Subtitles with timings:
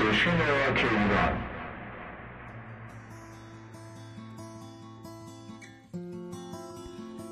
[0.00, 1.38] station rock ایران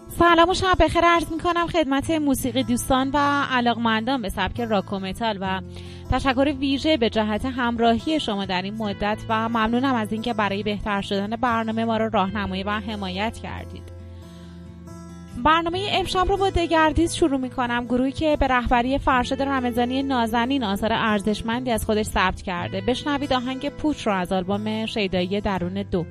[0.08, 1.04] سلام و شب بخیر.
[1.04, 3.19] عرض می کنم خدمت موسیقی دوستان و
[3.51, 5.60] علاقمندان به سبک راک و متال و
[6.10, 11.01] تشکر ویژه به جهت همراهی شما در این مدت و ممنونم از اینکه برای بهتر
[11.01, 13.96] شدن برنامه ما را راهنمایی و حمایت کردید.
[15.47, 20.64] برنامه امشب رو با دگردیس شروع می کنم گروهی که به رهبری فرشاد رمضانی نازنین
[20.64, 22.80] آثار ارزشمندی از خودش ثبت کرده.
[22.80, 26.06] بشنوید آهنگ پوچ رو از آلبوم شیدایی درون دو.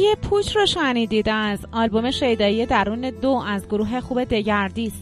[0.00, 4.92] قطعه پوچ رو شنیدید از آلبوم شیدایی درون دو از گروه خوب دگردیس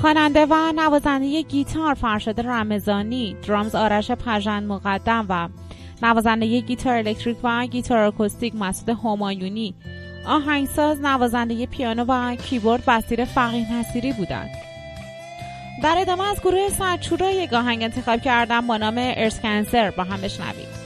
[0.00, 5.48] خواننده و نوازنده گیتار فرشاد رمضانی drums آرش پژند مقدم و
[6.02, 9.74] نوازنده گیتار الکتریک و گیتار اکوستیک مسعود همایونی.
[10.26, 14.50] آهنگساز نوازنده پیانو و کیبورد بسیر فقیه نصیری بودند.
[15.82, 20.83] در ادامه از گروه سرچورا یک آهنگ انتخاب کردم با نام ارسکنسر با هم بشنوید.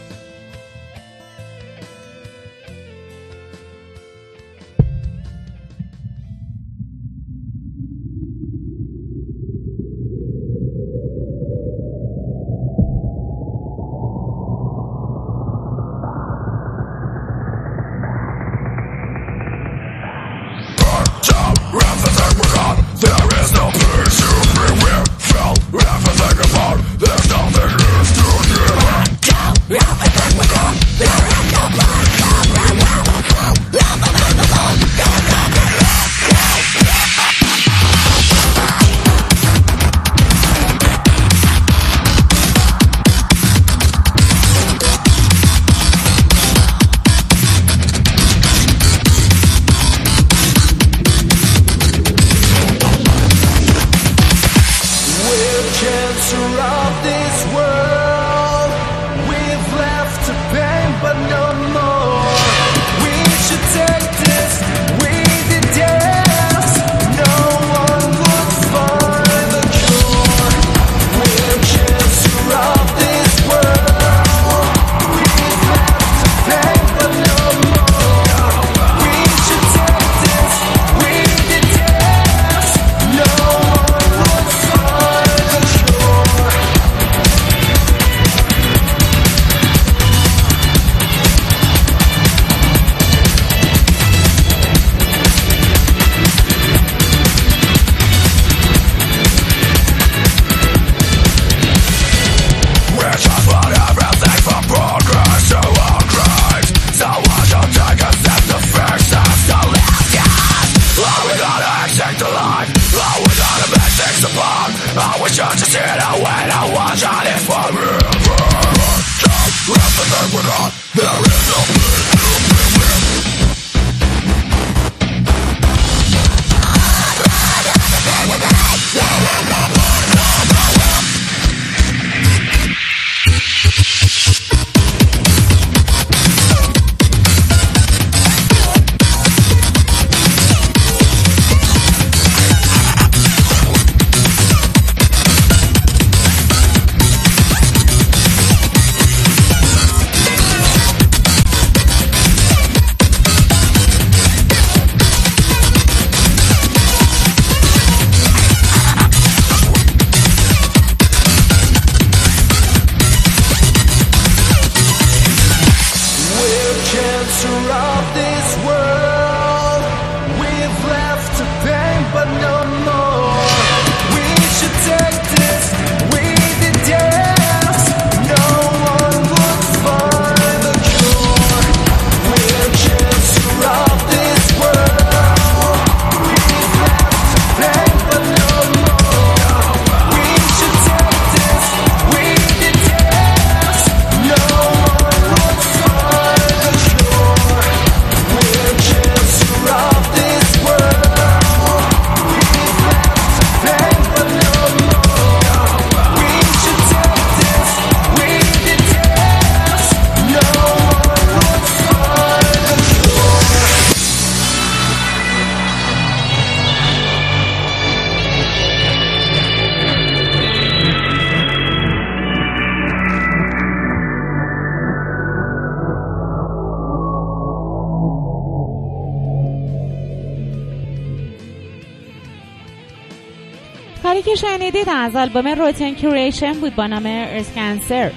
[235.09, 238.11] از آلبوم روتن کریشن بود با نام ارسکنسر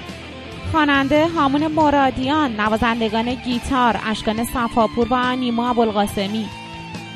[0.72, 6.46] خواننده هامون مرادیان نوازندگان گیتار اشکان صفاپور و نیما ابوالقاسمی.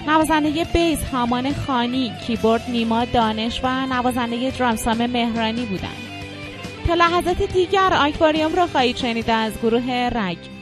[0.08, 5.96] نوازنده بیس هامان خانی کیبورد نیما دانش و نوازنده درامسام مهرانی بودند.
[6.86, 10.55] تا لحظات دیگر آکواریوم رو خواهید شنید از گروه رگ.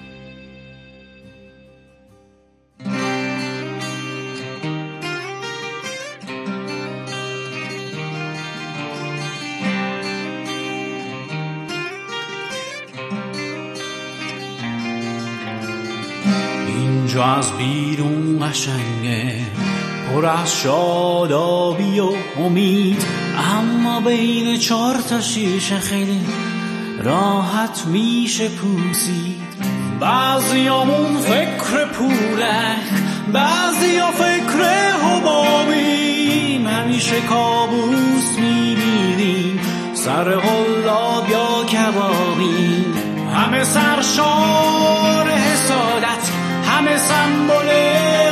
[17.19, 19.41] از بیرون قشنگه
[20.11, 23.05] پر از شادابی و امید.
[23.57, 26.21] اما بین چهار تا شیشه خیلی
[27.03, 29.45] راحت میشه پوسید.
[30.01, 34.63] بعضیامون فکر پولک بعضیا فکر
[35.03, 39.61] همامیم همیشه کابوس می‌بینیم
[39.95, 42.95] سر غلاب یا کبابیم
[43.35, 46.14] همه سرشار حسادت
[46.75, 47.69] همه سنبول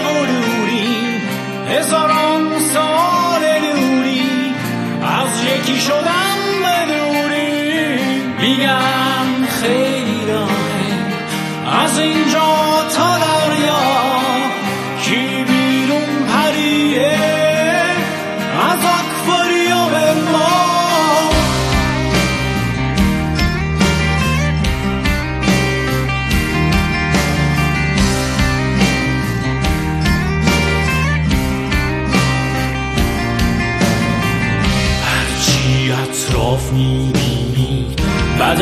[0.05, 1.21] غروریم
[1.69, 4.55] هزاران سال نوری.
[5.03, 13.22] از یکی شدن بدوریم میگم خیلی راهه از اینجا تا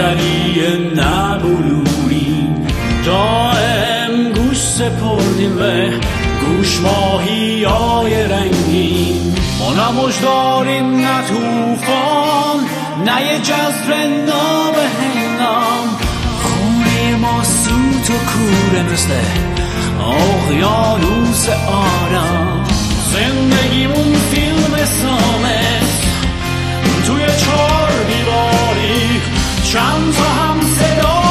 [0.00, 2.48] بدنی نبلوری
[3.06, 5.90] دائم گوش سپردیم به
[6.40, 12.60] گوش ماهی های رنگین ما نه داریم نه توفان
[13.04, 13.92] نه یه جذب
[14.26, 15.98] نام هنگام.
[16.42, 19.10] خونه ما سوت و کوره مثل
[20.00, 22.64] اقیانوس آرام.
[23.12, 25.90] زندگیمون فیلم سامت
[27.06, 29.39] توی چهار دیواری
[29.72, 31.29] چند تا هم صدایی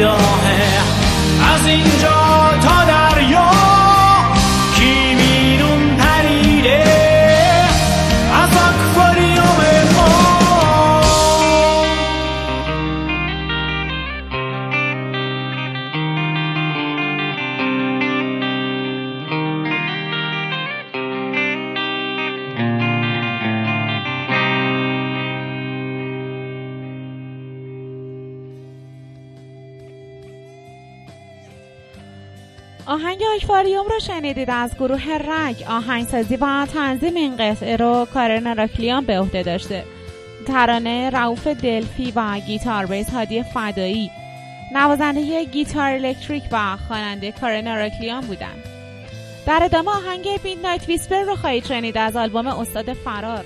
[0.00, 2.19] خیلی راهه از اینجا تا
[34.00, 39.84] شنیدید از گروه رگ آهنگسازی و تنظیم این قطعه رو کارن راکلیان به عهده داشته.
[40.46, 44.10] ترانه روف دلفی و گیتار بیس هادی فدایی.
[44.74, 48.54] نوازنده گیتار الکتریک و خواننده کارن راکلیان بودن.
[49.46, 50.28] در ادامه آهنگ
[50.62, 53.44] نایت ویسپر رو خواهید شنید از آلبوم استاد فرار.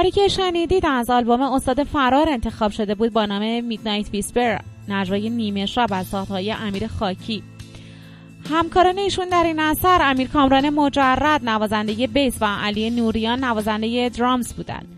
[0.00, 4.58] کاری که شنیدید از آلبوم استاد فرار انتخاب شده بود با نام میدنایت ویسپر
[4.88, 7.42] نجوای نیمه شب از ساختهای امیر خاکی.
[8.50, 14.52] همکاران ایشون در این اثر امیر کامران مجرد نوازنده بیس و علی نوریان نوازنده درامز
[14.52, 14.88] بودند.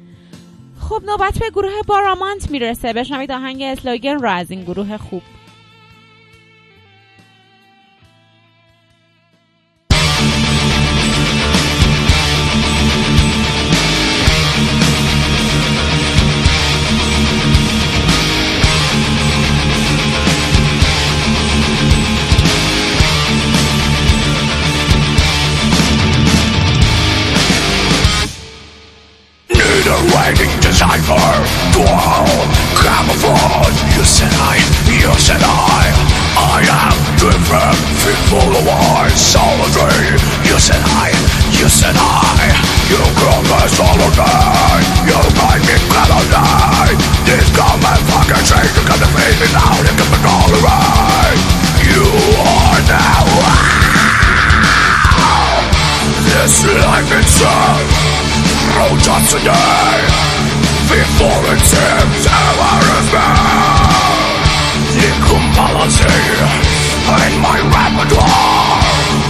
[0.81, 2.93] خب نوبت به گروه بارامانت می‌رسه.
[2.93, 5.23] بشنوید آهنگ اسلوگن را از این گروه خوب.
[37.23, 37.39] Dream
[38.03, 41.15] feet full of wine, solidarity You said I,
[41.55, 42.51] you said I
[42.91, 46.99] You called me solidarity You made me clarity.
[47.23, 51.39] This common fucking shit You can defeat me now, you can be tolerant
[51.87, 52.03] You
[52.43, 53.63] are now ah!
[56.27, 57.87] This life itself
[58.75, 60.11] no Oh, just today
[60.91, 64.43] Before it seems ever is bound
[64.99, 68.81] You can balance it in my repertoire.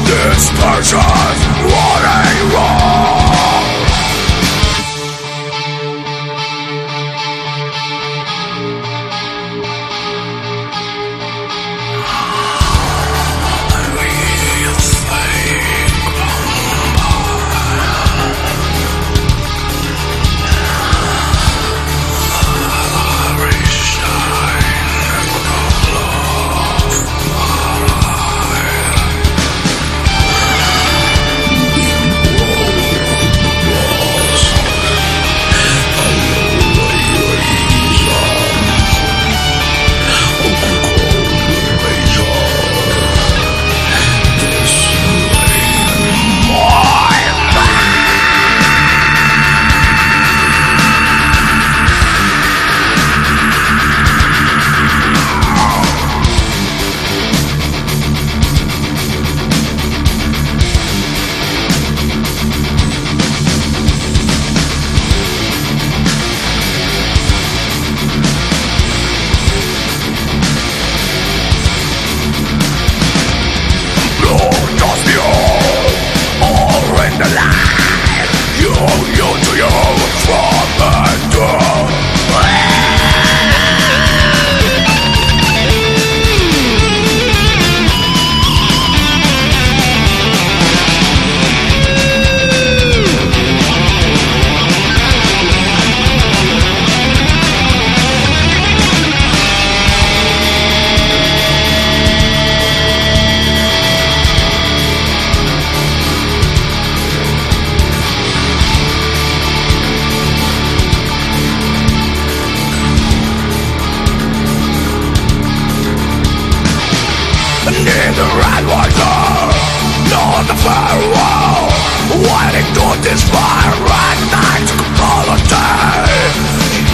[0.04, 3.71] This person's what a wrong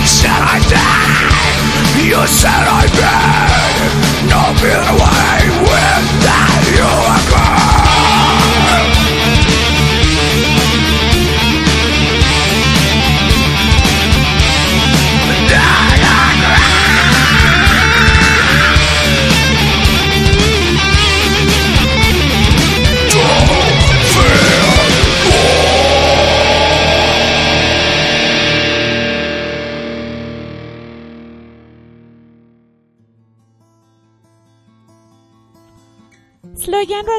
[0.09, 5.38] Said I died You said I died No better way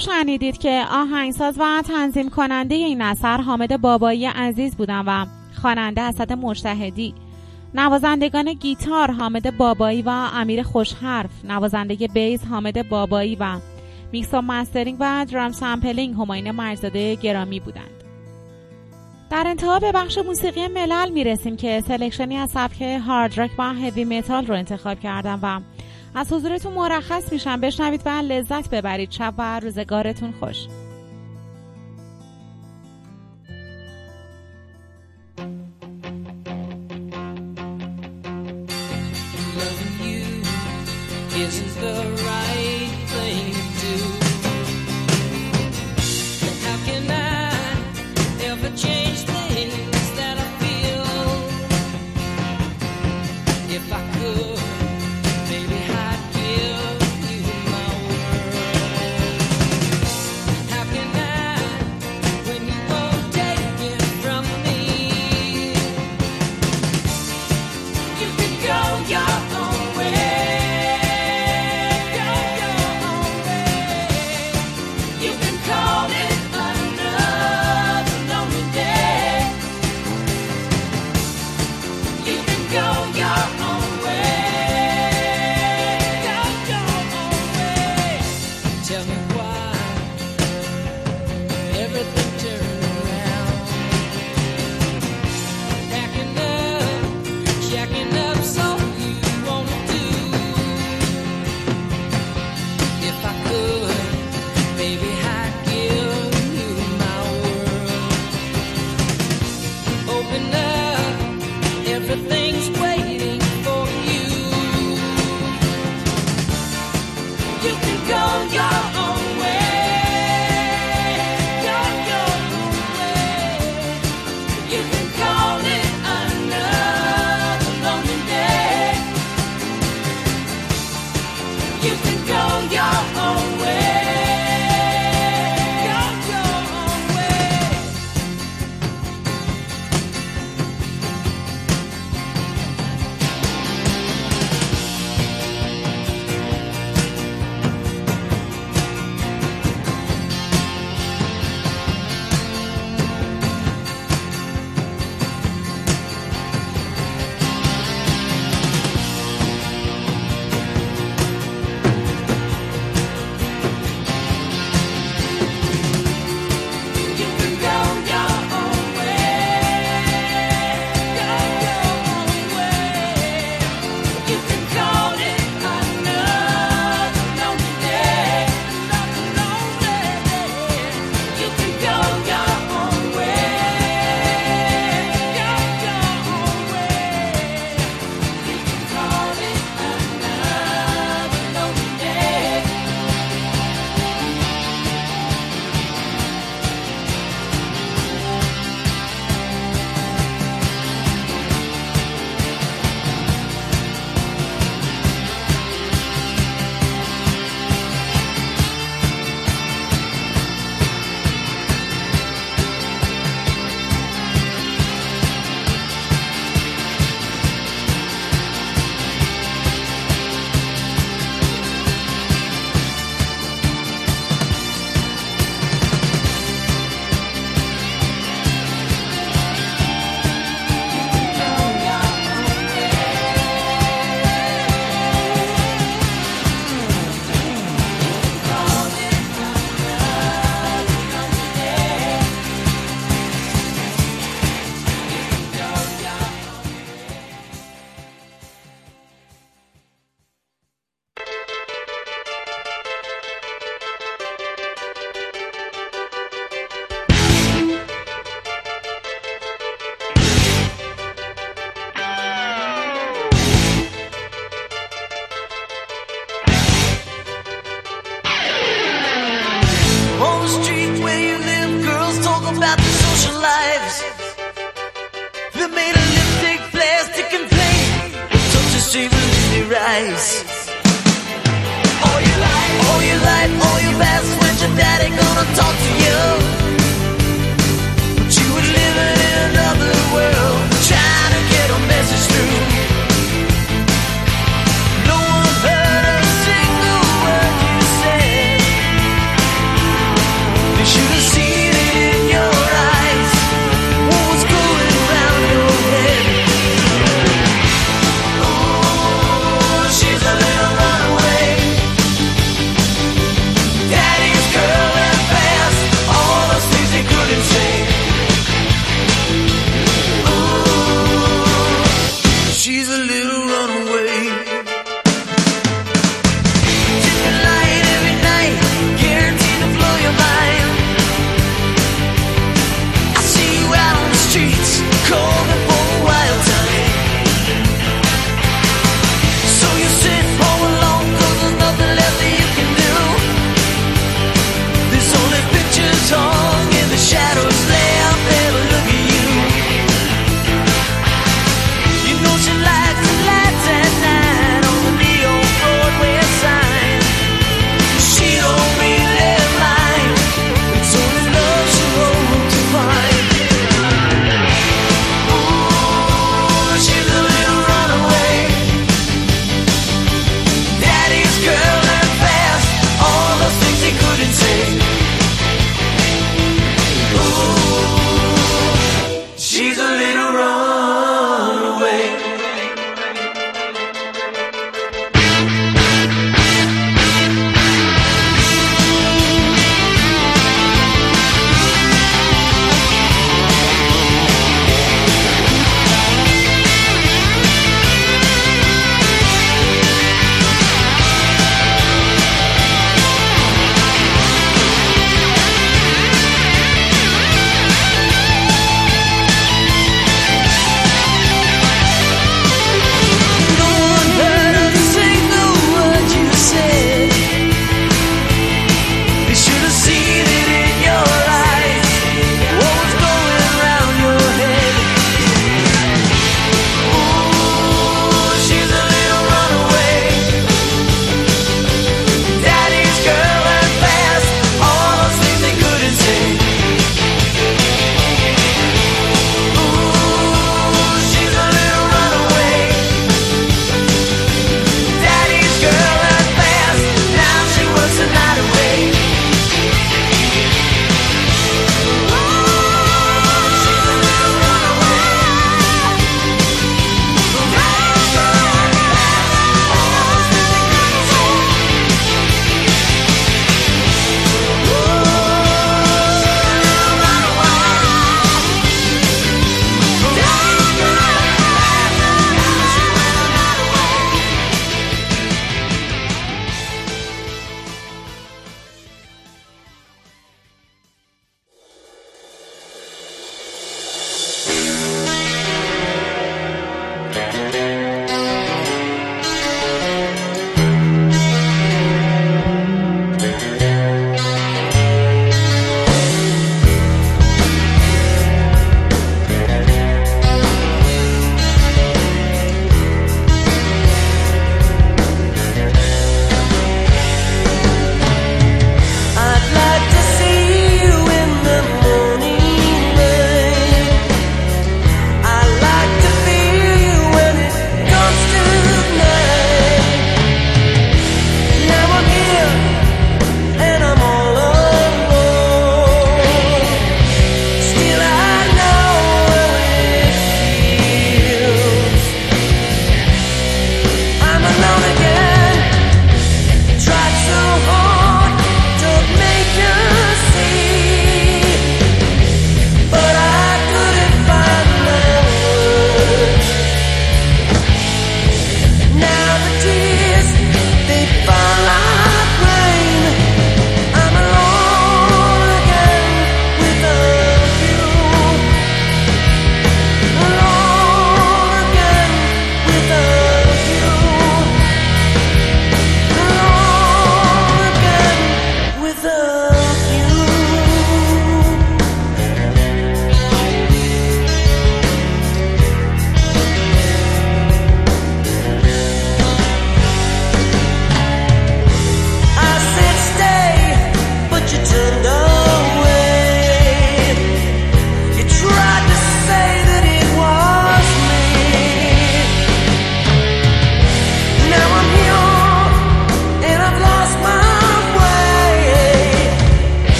[0.00, 5.26] شنیدید که آهنگساز و تنظیم کننده این اثر حامد بابایی عزیز بودن و
[5.62, 7.14] خواننده اسد مجتهدی.
[7.74, 13.58] نوازندگان گیتار حامد بابایی و امیر خوشحرف نوازنده bass حامد بابایی و
[14.12, 18.04] میکس و mastering و drum sampling هماین مرزاده گرامی بودند.
[19.30, 23.74] در انتها به بخش موسیقی ملل می‌رسیم که selection ی از سبک هارد راک و
[23.74, 25.60] هوی متال رو انتخاب کردم و
[26.18, 27.60] از حضورتون مرخص میشم.
[27.60, 29.10] بشنوید و لذت ببرید.
[29.10, 30.56] شب و روزگارتون خوش.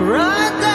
[0.00, 0.67] Right